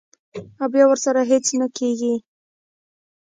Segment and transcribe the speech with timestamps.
[0.59, 2.13] او بیا ورسره هېڅ نۀ کيږي-